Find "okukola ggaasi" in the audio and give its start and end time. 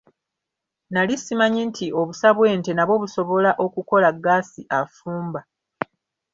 3.65-4.61